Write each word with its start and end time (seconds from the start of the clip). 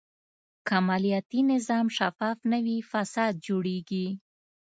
که 0.67 0.77
مالیاتي 0.87 1.39
نظام 1.51 1.85
شفاف 1.97 2.37
نه 2.51 2.59
وي، 2.65 2.77
فساد 2.91 3.33
ډېرېږي. 3.45 4.07